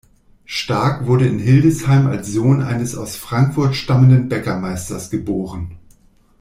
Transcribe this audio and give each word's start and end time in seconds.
Starck 0.45 1.05
wurde 1.05 1.27
in 1.27 1.37
Hildesheim 1.37 2.07
als 2.07 2.29
Sohn 2.33 2.63
eines 2.63 2.95
aus 2.95 3.15
Frankfurt 3.15 3.75
stammenden 3.75 4.29
Bäckermeisters 4.29 5.11
geboren. 5.11 5.77